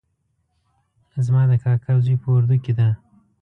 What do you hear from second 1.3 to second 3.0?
د کاکا زوی په اردو کې ده